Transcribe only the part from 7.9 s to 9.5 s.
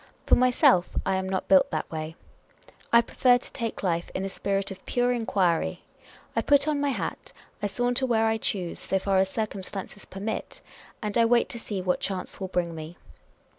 where I choose, so far as